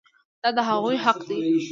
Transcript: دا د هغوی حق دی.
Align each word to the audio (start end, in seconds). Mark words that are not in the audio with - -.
دا 0.43 0.49
د 0.55 0.59
هغوی 0.69 0.97
حق 1.05 1.19
دی. 1.29 1.39